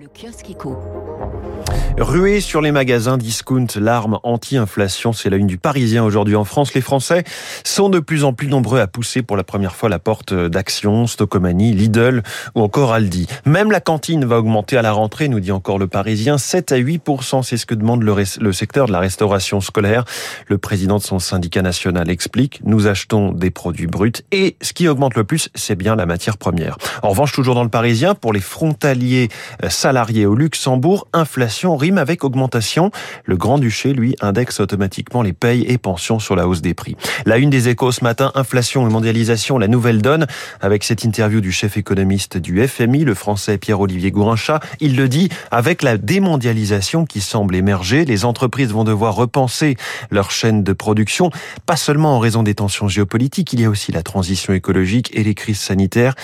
Le 0.00 0.06
kiosque 0.06 0.50
éco. 0.50 0.76
Ruée 1.98 2.40
sur 2.40 2.60
les 2.60 2.70
magasins 2.70 3.18
discount, 3.18 3.66
l'arme 3.74 4.20
anti-inflation, 4.22 5.12
c'est 5.12 5.30
la 5.30 5.36
une 5.36 5.48
du 5.48 5.58
Parisien 5.58 6.04
aujourd'hui 6.04 6.36
en 6.36 6.44
France. 6.44 6.72
Les 6.74 6.80
Français 6.80 7.24
sont 7.64 7.88
de 7.88 7.98
plus 7.98 8.22
en 8.22 8.32
plus 8.32 8.46
nombreux 8.46 8.78
à 8.78 8.86
pousser 8.86 9.22
pour 9.22 9.36
la 9.36 9.42
première 9.42 9.74
fois 9.74 9.88
la 9.88 9.98
porte 9.98 10.32
d'Action, 10.32 11.08
Stocomanie, 11.08 11.72
Lidl 11.72 12.22
ou 12.54 12.60
encore 12.60 12.92
Aldi. 12.92 13.26
Même 13.44 13.72
la 13.72 13.80
cantine 13.80 14.24
va 14.24 14.38
augmenter 14.38 14.76
à 14.76 14.82
la 14.82 14.92
rentrée, 14.92 15.26
nous 15.26 15.40
dit 15.40 15.50
encore 15.50 15.78
le 15.78 15.88
Parisien. 15.88 16.38
7 16.38 16.70
à 16.70 16.76
8 16.76 17.02
c'est 17.42 17.56
ce 17.56 17.66
que 17.66 17.74
demande 17.74 18.04
le, 18.04 18.14
le 18.40 18.52
secteur 18.52 18.86
de 18.86 18.92
la 18.92 19.00
restauration 19.00 19.60
scolaire. 19.60 20.04
Le 20.46 20.58
président 20.58 20.98
de 20.98 21.02
son 21.02 21.18
syndicat 21.18 21.62
national 21.62 22.08
explique, 22.10 22.60
nous 22.64 22.86
achetons 22.86 23.32
des 23.32 23.50
produits 23.50 23.88
bruts 23.88 24.12
et 24.30 24.56
ce 24.62 24.72
qui 24.72 24.86
augmente 24.86 25.16
le 25.16 25.24
plus, 25.24 25.48
c'est 25.56 25.74
bien 25.74 25.96
la 25.96 26.06
matière 26.06 26.38
première. 26.38 26.78
En 27.02 27.08
revanche, 27.08 27.32
toujours 27.32 27.56
dans 27.56 27.64
le 27.64 27.70
Parisien, 27.70 28.14
pour 28.14 28.32
les 28.32 28.40
frontaliers 28.40 29.28
euh, 29.64 29.68
salariés 29.88 30.26
au 30.26 30.34
Luxembourg, 30.34 31.08
inflation 31.14 31.74
rime 31.74 31.96
avec 31.96 32.22
augmentation. 32.22 32.90
Le 33.24 33.38
Grand-Duché, 33.38 33.94
lui, 33.94 34.16
indexe 34.20 34.60
automatiquement 34.60 35.22
les 35.22 35.32
payes 35.32 35.64
et 35.66 35.78
pensions 35.78 36.18
sur 36.18 36.36
la 36.36 36.46
hausse 36.46 36.60
des 36.60 36.74
prix. 36.74 36.94
La 37.24 37.38
une 37.38 37.48
des 37.48 37.70
échos 37.70 37.90
ce 37.90 38.04
matin, 38.04 38.30
inflation 38.34 38.86
et 38.86 38.92
mondialisation, 38.92 39.56
la 39.56 39.66
nouvelle 39.66 40.02
donne, 40.02 40.26
avec 40.60 40.84
cette 40.84 41.04
interview 41.04 41.40
du 41.40 41.52
chef 41.52 41.78
économiste 41.78 42.36
du 42.36 42.68
FMI, 42.68 43.04
le 43.04 43.14
français 43.14 43.56
Pierre-Olivier 43.56 44.10
Gourincha. 44.10 44.60
Il 44.80 44.94
le 44.94 45.08
dit, 45.08 45.30
avec 45.50 45.80
la 45.80 45.96
démondialisation 45.96 47.06
qui 47.06 47.22
semble 47.22 47.56
émerger, 47.56 48.04
les 48.04 48.26
entreprises 48.26 48.72
vont 48.72 48.84
devoir 48.84 49.14
repenser 49.14 49.78
leur 50.10 50.30
chaîne 50.30 50.64
de 50.64 50.74
production, 50.74 51.30
pas 51.64 51.76
seulement 51.76 52.14
en 52.14 52.18
raison 52.18 52.42
des 52.42 52.54
tensions 52.54 52.88
géopolitiques, 52.88 53.54
il 53.54 53.62
y 53.62 53.64
a 53.64 53.70
aussi 53.70 53.90
la 53.90 54.02
transition 54.02 54.52
écologique 54.52 55.08
et 55.14 55.24
les 55.24 55.34
crises 55.34 55.60
sanitaires. 55.60 56.14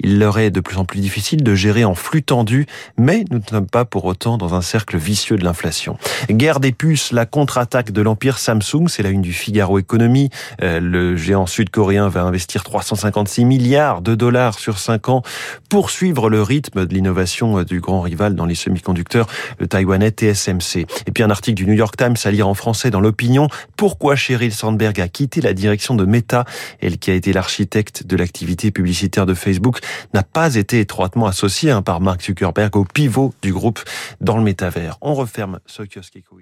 Il 0.00 0.18
leur 0.18 0.38
est 0.38 0.50
de 0.50 0.60
plus 0.60 0.76
en 0.76 0.84
plus 0.84 1.00
difficile 1.00 1.42
de 1.42 1.54
gérer 1.54 1.86
en 1.86 1.94
flux 1.94 2.22
tendu, 2.22 2.66
mais 2.98 3.13
nous 3.30 3.38
ne 3.38 3.44
sommes 3.48 3.66
pas 3.66 3.84
pour 3.84 4.04
autant 4.06 4.36
dans 4.38 4.54
un 4.54 4.62
cercle 4.62 4.96
vicieux 4.96 5.36
de 5.36 5.44
l'inflation. 5.44 5.96
Guerre 6.30 6.58
des 6.58 6.72
puces, 6.72 7.12
la 7.12 7.26
contre-attaque 7.26 7.92
de 7.92 8.02
l'empire 8.02 8.38
Samsung, 8.38 8.88
c'est 8.88 9.02
la 9.02 9.10
une 9.10 9.22
du 9.22 9.32
Figaro 9.32 9.78
Économie. 9.78 10.30
Euh, 10.62 10.80
le 10.80 11.16
géant 11.16 11.46
sud-coréen 11.46 12.08
va 12.08 12.22
investir 12.22 12.64
356 12.64 13.44
milliards 13.44 14.02
de 14.02 14.14
dollars 14.14 14.58
sur 14.58 14.78
5 14.78 15.08
ans 15.08 15.22
pour 15.68 15.90
suivre 15.90 16.28
le 16.28 16.42
rythme 16.42 16.86
de 16.86 16.94
l'innovation 16.94 17.58
euh, 17.58 17.64
du 17.64 17.80
grand 17.80 18.00
rival 18.00 18.34
dans 18.34 18.46
les 18.46 18.54
semi-conducteurs, 18.54 19.26
le 19.58 19.66
taïwanais 19.66 20.10
TSMC. 20.10 20.86
Et 21.06 21.12
puis 21.12 21.22
un 21.22 21.30
article 21.30 21.56
du 21.56 21.66
New 21.66 21.74
York 21.74 21.96
Times 21.96 22.16
à 22.24 22.30
lire 22.30 22.48
en 22.48 22.54
français 22.54 22.90
dans 22.90 23.00
l'opinion. 23.00 23.48
Pourquoi 23.76 24.16
Sheryl 24.16 24.52
Sandberg 24.52 25.00
a 25.00 25.08
quitté 25.08 25.40
la 25.40 25.52
direction 25.52 25.94
de 25.94 26.04
Meta, 26.04 26.44
elle 26.80 26.98
qui 26.98 27.10
a 27.10 27.14
été 27.14 27.32
l'architecte 27.32 28.06
de 28.06 28.16
l'activité 28.16 28.70
publicitaire 28.70 29.26
de 29.26 29.34
Facebook, 29.34 29.78
n'a 30.14 30.22
pas 30.22 30.54
été 30.54 30.80
étroitement 30.80 31.26
associée 31.26 31.70
hein, 31.70 31.82
par 31.82 32.00
Mark 32.00 32.22
Zuckerberg 32.22 32.74
au 32.76 32.84
du 33.42 33.52
groupe 33.52 33.80
dans 34.20 34.36
le 34.36 34.42
métavers. 34.42 34.98
On 35.00 35.14
referme 35.14 35.60
ce 35.66 35.82
kiosque 35.82 36.16
éco 36.16 36.38